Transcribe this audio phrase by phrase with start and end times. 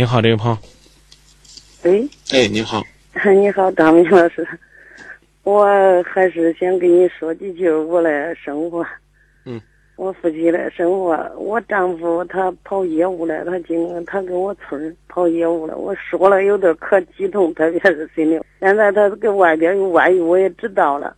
[0.00, 0.56] 你好，这位朋友。
[1.84, 2.82] 喂，哎，你好，
[3.36, 4.48] 你好，张明老师，
[5.44, 5.66] 我
[6.04, 8.82] 还是想跟你说几句我的生活。
[9.44, 9.60] 嗯，
[9.96, 18.40] 我夫妻的生活，我丈夫他跑业务了，他经他跟我村儿跑业务了，我说了有点可激动，特别是心里。
[18.58, 21.14] 现在他跟外边有外遇，我也知道了，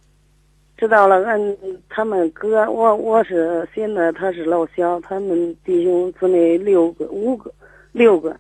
[0.77, 1.25] 知道了。
[1.25, 1.57] 俺
[1.89, 7.49] 他们哥，我我是现在他是老小，他们弟兄姊妹六个、五个、
[7.93, 8.37] 六个。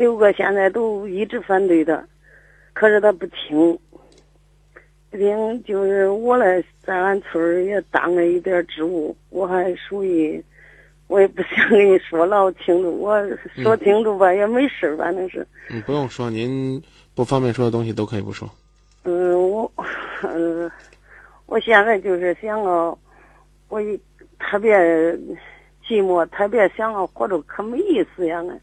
[0.00, 2.02] 六个现在都一直反对他，
[2.72, 3.78] 可是他不听，
[5.10, 10.42] 不听就是我来在俺村儿也当了一点职务，我还属于，
[11.06, 13.22] 我也不想跟你说老清楚，我
[13.62, 15.46] 说清楚吧也没事，反正是。
[15.68, 16.82] 嗯，不用说，您
[17.14, 18.48] 不方便说的东西都可以不说。
[19.04, 19.70] 嗯，我，
[20.22, 20.70] 嗯，
[21.44, 22.98] 我现在就是想要，
[23.68, 23.82] 我
[24.38, 24.74] 特别
[25.86, 28.58] 寂寞，特别想要活着，可没意思呀，俺。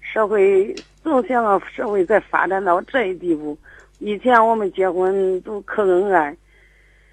[0.00, 3.56] 社会总想到社会再发展到这一地步。
[3.98, 6.34] 以前我们结婚都可恩爱，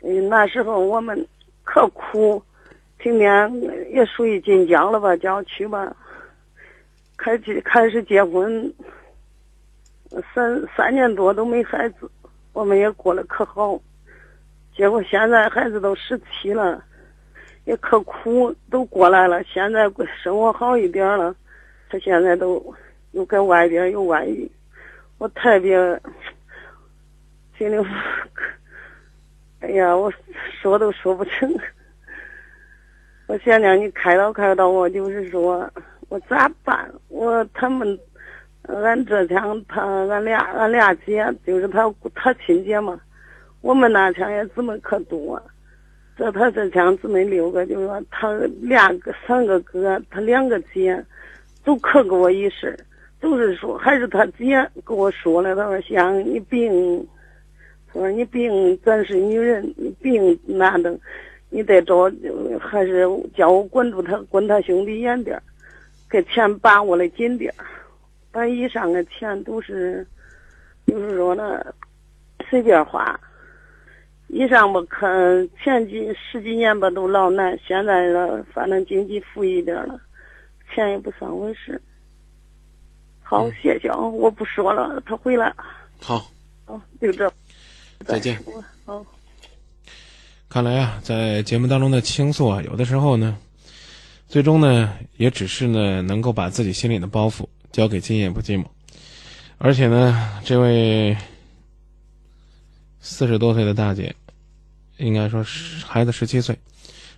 [0.02, 1.28] 嗯，那时候我们
[1.64, 2.42] 可苦，
[2.98, 3.54] 天天
[3.92, 5.94] 也属于晋江了吧，郊区吧。
[7.18, 8.74] 开始开始结婚，
[10.34, 12.10] 三三年多都没孩子，
[12.54, 13.78] 我们也过得可好。
[14.76, 16.82] 结果现在孩子都十七了，
[17.66, 19.44] 也可苦，都过来了。
[19.44, 19.92] 现在
[20.24, 21.36] 生活好一点了，
[21.90, 22.74] 他现在都。
[23.18, 24.50] 又跟外边有外遇，
[25.18, 25.76] 我特别
[27.58, 27.88] 心里，
[29.60, 30.14] 哎呀，我
[30.62, 31.52] 说都说不成。
[33.26, 35.68] 我想让你开导开导我，就是说
[36.10, 36.94] 我咋办？
[37.08, 38.00] 我他们，
[38.68, 43.02] 俺这腔他俺俩俺俩姐，就是他他亲姐嘛。
[43.62, 45.42] 我们那天也姊妹可多，
[46.16, 51.04] 这他这腔姊妹六个，就是说他两个三个哥，他两个姐，
[51.64, 52.78] 都可给我一事
[53.20, 57.08] 就是说，还是他姐跟我说了，他说：“想你病，
[57.88, 60.96] 他说你病，咱是女人，你病男的，
[61.50, 62.12] 你得找，
[62.60, 65.42] 还是叫我管住他，管他兄弟严点
[66.08, 67.52] 给钱把握的紧点
[68.32, 70.06] 把以上的钱都是，
[70.86, 71.66] 就是说呢，
[72.48, 73.20] 随便花。
[74.28, 80.00] 以上吧，看前几十几年吧都老难，现在呢，反正经济富裕点了，
[80.72, 81.82] 钱也不算回事。”
[83.30, 83.98] 好，谢谢啊！
[84.00, 85.54] 我不说了，他回来。
[86.00, 86.26] 好，
[86.64, 87.30] 好，就这。
[88.06, 88.42] 再见。
[88.86, 89.06] 好。
[90.48, 93.38] 看来啊，在节目当中的倾诉啊，有的时候呢，
[94.30, 98.66] 最终呢，也只是呢，能够把自己心里的包袱交给今夜不寂寞。
[99.58, 101.18] 而且呢，这位
[103.02, 104.16] 四十多岁的大姐，
[105.00, 106.58] 应该说是孩子十七岁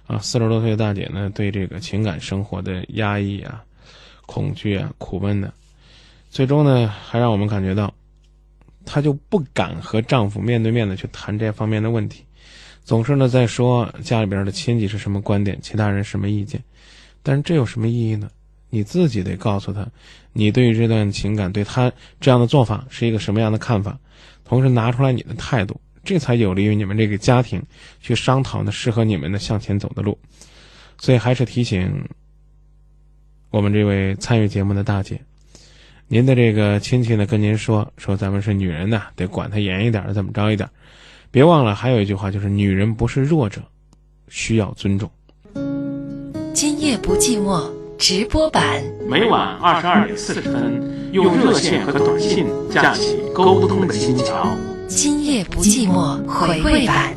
[0.07, 3.63] 啊，四十多岁的大姐呢，对这个情感生活的压抑啊、
[4.25, 5.53] 恐惧啊、苦闷呢。
[6.29, 7.93] 最终呢，还让我们感觉到，
[8.85, 12.23] 她就不敢和丈夫面对面的去谈这方面的问题，
[12.83, 16.63] 总是呢在说家里边的亲戚是什么观点，其他人什么意见，
[17.23, 18.29] 但是这有什么意义呢？
[18.69, 19.87] 你自己得告诉他，
[20.31, 23.97] 你对于这段情感，对他这样的做法是一个什么样的看法，
[24.45, 27.59] 同时拿出来你的态度，这才有利于你们这个家庭
[27.99, 30.15] 去商讨呢适合你们的向前走的路。
[30.99, 32.07] 所以还是提醒
[33.49, 35.19] 我们这位参与节目的大姐。
[36.11, 40.67] 您的这个亲戚呢，跟您说说，咱们是女人呢，得管她严一点，怎么着一点。
[41.29, 43.61] 别忘了，还有一句话，就是女人不是弱者，
[44.27, 45.07] 需要尊重。
[46.51, 47.63] 今夜不寂寞
[47.99, 54.47] 直播版，每晚二十二点四十分，用热线和短信架起沟通的心桥。
[54.87, 57.13] 今夜不寂寞回味版，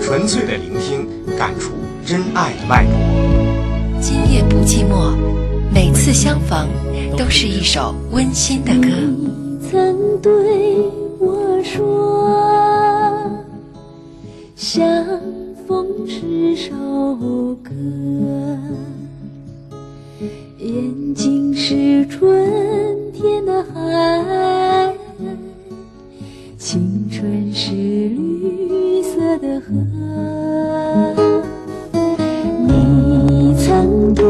[0.00, 1.04] 纯粹的聆听，
[1.36, 1.72] 感触
[2.06, 4.00] 真爱的脉搏。
[4.00, 5.16] 今夜不寂寞，
[5.74, 6.68] 每次相逢。
[7.16, 8.88] 都是一首温馨的歌。
[8.88, 10.32] 你曾对
[11.18, 13.30] 我说
[14.56, 14.82] 相
[15.66, 16.74] 逢是首
[17.62, 17.70] 歌。
[20.58, 22.28] 眼睛是春
[23.12, 24.94] 天的海
[26.58, 29.72] 青春是绿色的河。
[32.66, 34.24] 你曾对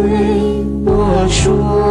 [0.84, 1.89] 我说